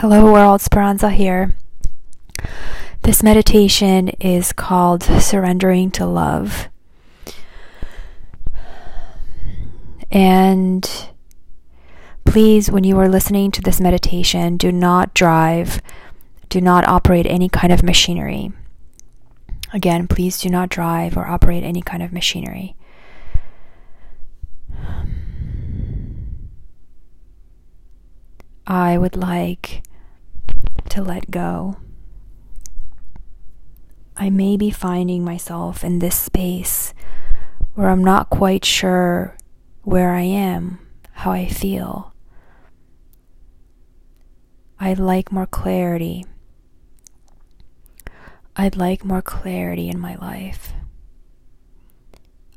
[0.00, 1.56] Hello world, Speranza here.
[3.02, 6.68] This meditation is called Surrendering to Love.
[10.08, 10.88] And
[12.24, 15.82] please, when you are listening to this meditation, do not drive,
[16.48, 18.52] do not operate any kind of machinery.
[19.72, 22.76] Again, please do not drive or operate any kind of machinery.
[28.64, 29.82] I would like
[30.98, 31.76] to let go.
[34.16, 36.92] I may be finding myself in this space
[37.74, 39.36] where I'm not quite sure
[39.82, 40.80] where I am,
[41.12, 42.12] how I feel.
[44.80, 46.24] I'd like more clarity.
[48.56, 50.72] I'd like more clarity in my life.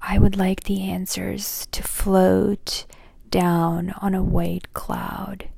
[0.00, 2.86] I would like the answers to float
[3.30, 5.48] down on a white cloud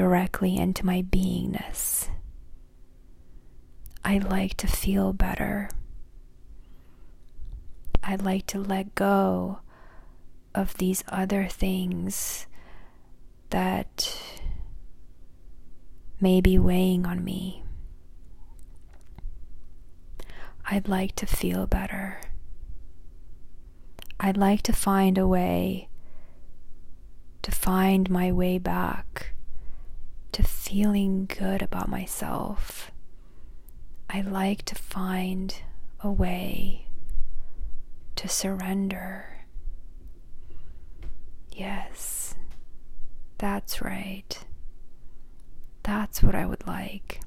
[0.00, 2.08] directly into my beingness.
[4.02, 5.68] I like to feel better.
[8.02, 9.58] I like to let go
[10.54, 12.46] of these other things
[13.50, 14.18] that
[16.18, 17.62] may be weighing on me.
[20.64, 22.22] I'd like to feel better.
[24.18, 25.90] I'd like to find a way
[27.42, 29.34] to find my way back
[30.32, 32.90] to feeling good about myself,
[34.08, 35.54] I like to find
[36.00, 36.86] a way
[38.16, 39.44] to surrender.
[41.52, 42.34] Yes,
[43.38, 44.38] that's right.
[45.82, 47.20] That's what I would like.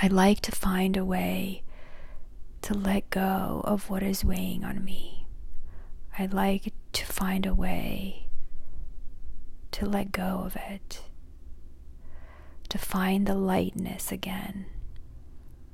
[0.00, 1.62] I'd like to find a way
[2.62, 5.26] to let go of what is weighing on me.
[6.18, 8.28] I'd like to find a way
[9.72, 11.02] to let go of it
[12.68, 14.66] to find the lightness again,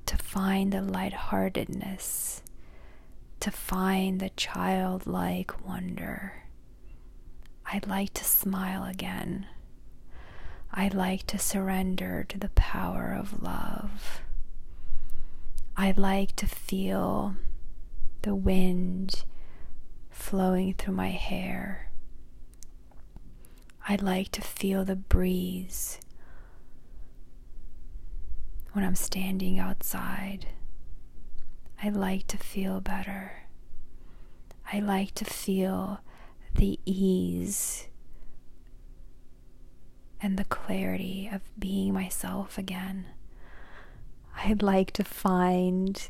[0.07, 2.43] to find the lightheartedness,
[3.41, 6.45] to find the childlike wonder.
[7.67, 9.47] I'd like to smile again.
[10.73, 14.21] I'd like to surrender to the power of love.
[15.77, 17.35] I'd like to feel
[18.23, 19.25] the wind
[20.11, 21.91] flowing through my hair.
[23.89, 25.99] I'd like to feel the breeze
[28.75, 30.47] when I'm standing outside.
[31.83, 33.45] I like to feel better.
[34.73, 36.01] I like to feel
[36.55, 37.87] the ease
[40.21, 43.07] and the clarity of being myself again.
[44.45, 46.09] I'd like to find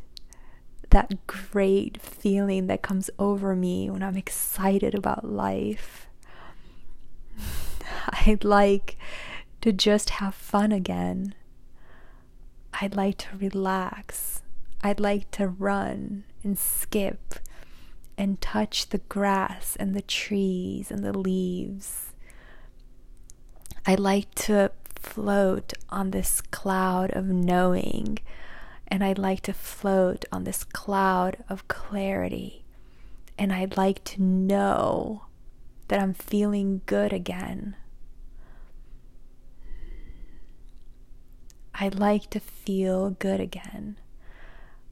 [0.89, 6.07] that great feeling that comes over me when I'm excited about life.
[8.27, 8.97] I'd like
[9.61, 11.35] to just have fun again.
[12.85, 14.43] I'd like to relax.
[14.83, 17.37] I'd like to run and skip
[18.19, 22.13] and touch the grass and the trees and the leaves.
[23.87, 28.19] I'd like to float on this cloud of knowing,
[28.87, 32.67] and I'd like to float on this cloud of clarity,
[33.39, 35.25] and I'd like to know
[35.89, 37.77] that I'm feeling good again.
[41.75, 43.97] I like to feel good again.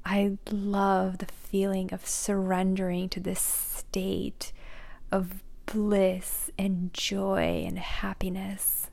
[0.04, 4.52] I love the feeling of surrendering to this state
[5.12, 8.90] of bliss and joy and happiness.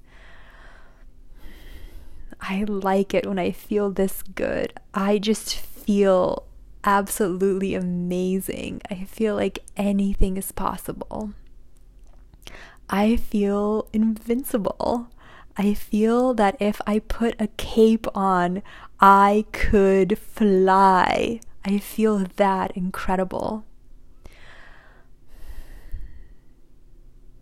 [2.40, 4.74] I like it when I feel this good.
[4.94, 6.46] I just feel
[6.84, 8.82] absolutely amazing.
[8.90, 11.32] I feel like anything is possible.
[12.90, 15.10] I feel invincible.
[15.60, 18.64] I feel that if I put a cape on,
[19.02, 21.42] I could fly.
[21.66, 23.66] I feel that incredible.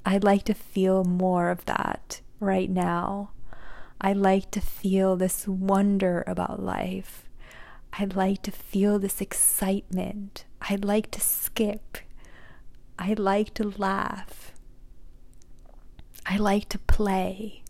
[0.04, 3.30] I'd like to feel more of that right now.
[4.02, 7.30] I like to feel this wonder about life.
[8.00, 10.46] I'd like to feel this excitement.
[10.68, 12.00] I'd like to skip.
[12.98, 14.54] I'd like to laugh.
[16.26, 17.62] I like to play.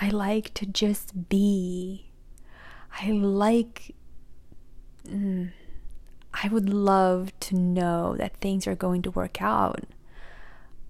[0.00, 2.06] I like to just be.
[3.00, 3.94] I like.
[5.06, 5.52] Mm,
[6.32, 9.84] I would love to know that things are going to work out.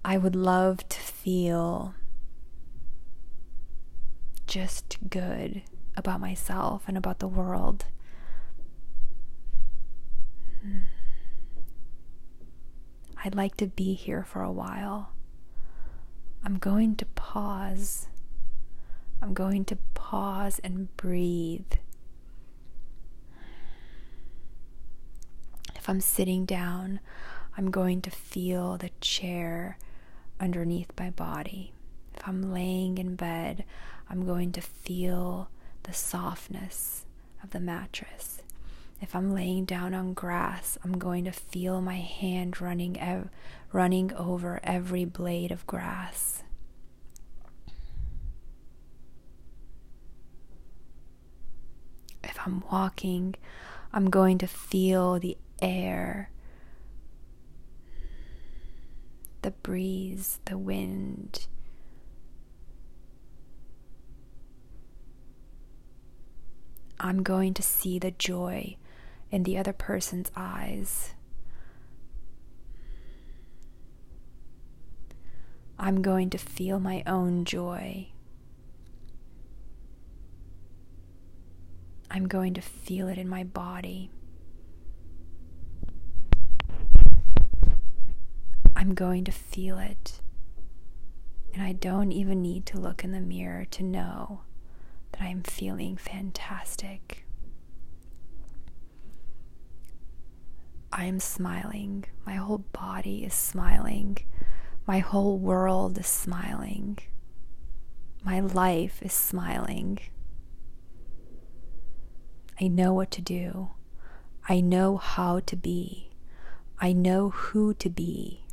[0.04, 1.94] I would love to feel
[4.46, 5.62] just good
[5.96, 7.86] about myself and about the world.
[10.64, 10.82] Mm.
[13.24, 15.12] I'd like to be here for a while.
[16.44, 18.06] I'm going to pause
[19.22, 21.72] I'm going to pause and breathe.
[25.76, 27.00] If I'm sitting down,
[27.56, 29.78] I'm going to feel the chair
[30.38, 31.72] underneath my body.
[32.14, 33.64] If I'm laying in bed,
[34.08, 35.48] I'm going to feel
[35.82, 37.04] the softness
[37.42, 38.42] of the mattress.
[39.00, 43.30] If I'm laying down on grass, I'm going to feel my hand running ev-
[43.72, 46.42] running over every blade of grass.
[52.44, 53.34] I'm walking,
[53.92, 56.30] I'm going to feel the air,
[59.42, 61.46] the breeze, the wind.
[66.98, 68.76] I'm going to see the joy
[69.30, 71.14] in the other person's eyes.
[75.78, 78.08] I'm going to feel my own joy.
[82.10, 84.10] I'm going to feel it in my body.
[88.74, 90.20] I'm going to feel it.
[91.54, 94.42] And I don't even need to look in the mirror to know
[95.12, 97.26] that I am feeling fantastic.
[100.92, 102.06] I am smiling.
[102.26, 104.18] My whole body is smiling.
[104.86, 106.98] My whole world is smiling.
[108.24, 109.98] My life is smiling.
[112.60, 113.70] I know what to do.
[114.48, 116.10] I know how to be.
[116.78, 118.44] I know who to be.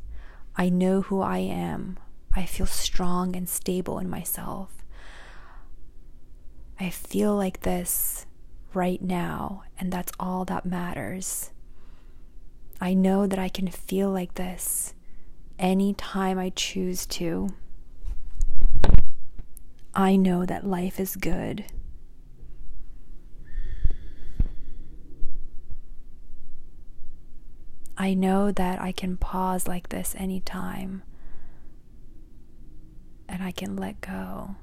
[0.55, 1.99] I know who I am.
[2.33, 4.85] I feel strong and stable in myself.
[6.79, 8.25] I feel like this
[8.73, 11.51] right now, and that's all that matters.
[12.79, 14.93] I know that I can feel like this
[15.57, 17.49] anytime I choose to.
[19.93, 21.65] I know that life is good.
[27.97, 31.01] I know that I can pause like this anytime
[33.27, 34.55] and I can let go.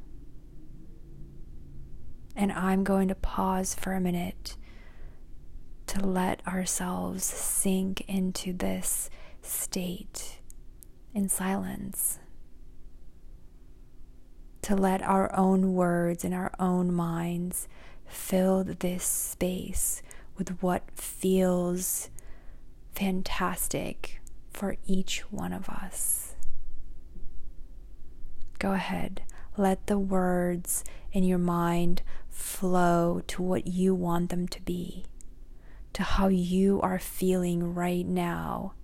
[2.36, 4.56] And I'm going to pause for a minute
[5.86, 9.10] to let ourselves sink into this
[9.42, 10.40] state
[11.12, 12.18] in silence.
[14.62, 17.68] To let our own words and our own minds
[18.06, 20.02] fill this space
[20.36, 22.10] with what feels
[22.94, 24.20] fantastic
[24.52, 26.34] for each one of us.
[28.58, 29.22] Go ahead,
[29.56, 35.04] let the words in your mind flow to what you want them to be,
[35.92, 38.74] to how you are feeling right now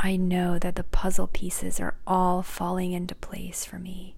[0.00, 4.14] I know that the puzzle pieces are all falling into place for me.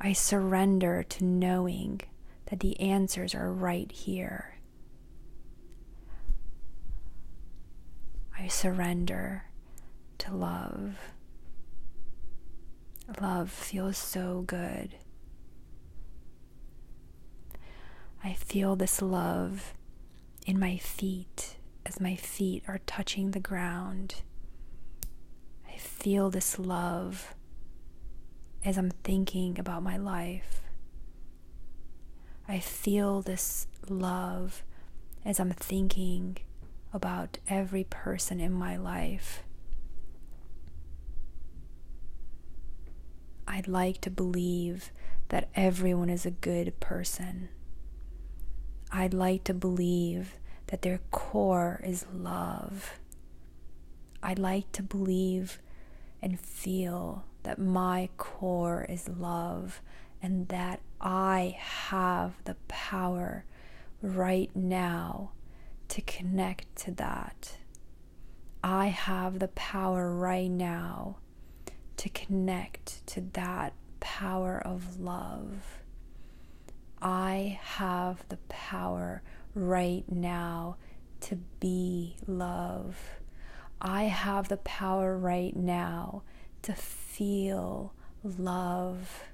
[0.00, 2.00] I surrender to knowing
[2.46, 4.56] that the answers are right here.
[8.36, 9.44] I surrender
[10.18, 10.96] to love.
[13.20, 14.96] Love feels so good.
[18.24, 19.74] I feel this love
[20.46, 21.56] in my feet
[21.86, 24.22] as my feet are touching the ground
[26.00, 27.34] feel this love
[28.64, 30.62] as I'm thinking about my life.
[32.48, 34.64] I feel this love
[35.26, 36.38] as I'm thinking
[36.94, 39.42] about every person in my life.
[43.46, 44.92] I'd like to believe
[45.28, 47.50] that everyone is a good person.
[48.90, 50.36] I'd like to believe
[50.68, 52.98] that their core is love.
[54.22, 55.60] I'd like to believe
[56.22, 59.80] and feel that my core is love
[60.22, 63.44] and that I have the power
[64.02, 65.32] right now
[65.88, 67.56] to connect to that.
[68.62, 71.16] I have the power right now
[71.96, 75.78] to connect to that power of love.
[77.00, 79.22] I have the power
[79.54, 80.76] right now
[81.20, 83.19] to be love.
[83.80, 86.22] I have the power right now
[86.62, 89.24] to feel love,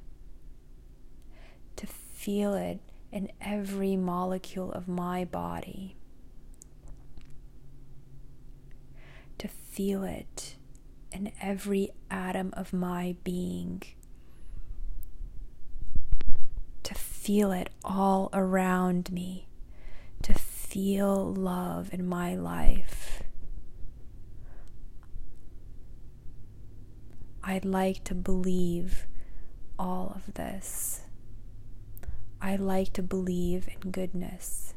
[1.76, 5.96] to feel it in every molecule of my body.
[9.38, 10.56] To feel it
[11.12, 13.82] in every atom of my being,
[16.82, 19.48] to feel it all around me,
[20.22, 23.22] to feel love in my life.
[27.48, 29.06] I'd like to believe
[29.78, 31.02] all of this.
[32.42, 34.74] I like to believe in goodness.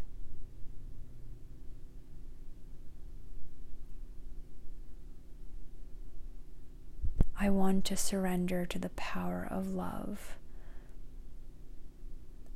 [7.39, 10.37] I want to surrender to the power of love.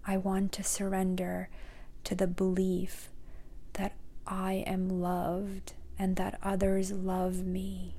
[0.06, 1.50] I want to surrender
[2.04, 3.10] to the belief
[3.74, 3.94] that
[4.28, 7.96] I am loved and that others love me.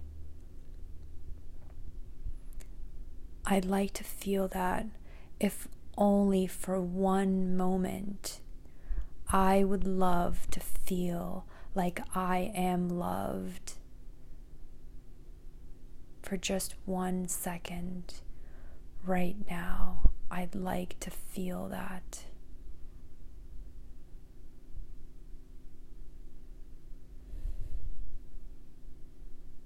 [3.47, 4.87] I'd like to feel that
[5.39, 8.41] if only for one moment.
[9.29, 13.75] I would love to feel like I am loved
[16.23, 18.15] for just one second
[19.05, 20.11] right now.
[20.31, 22.25] I'd like to feel that.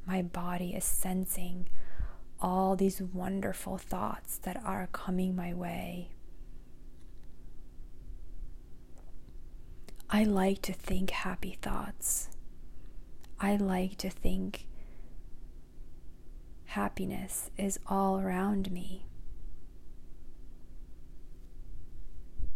[0.07, 1.69] My body is sensing
[2.41, 6.11] all these wonderful thoughts that are coming my way.
[10.11, 12.31] I like to think happy thoughts.
[13.41, 14.67] I like to think
[16.67, 19.05] happiness is all around me.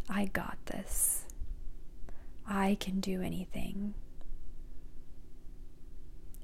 [0.08, 1.24] I got this.
[2.46, 3.94] I can do anything.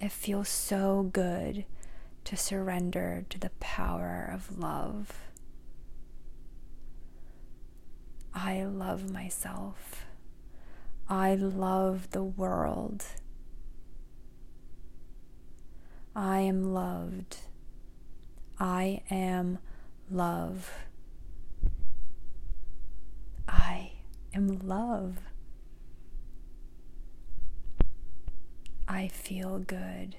[0.01, 1.65] It feels so good
[2.29, 5.31] to surrender to the power of love.
[8.35, 10.05] I love myself.
[11.09, 13.03] I love the world.
[16.15, 17.39] I am loved.
[18.61, 19.57] I am
[20.11, 20.71] love.
[23.49, 23.93] I
[24.35, 25.17] am love.
[28.87, 30.17] I feel good.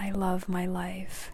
[0.00, 1.30] I love my life.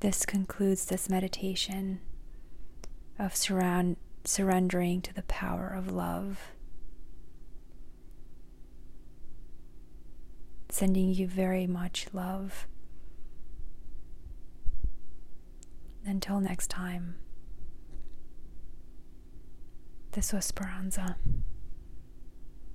[0.00, 2.00] This concludes this meditation
[3.18, 6.38] of surround, surrendering to the power of love.
[10.68, 12.66] Sending you very much love.
[16.04, 17.14] Until next time.
[20.14, 21.16] This was Speranza.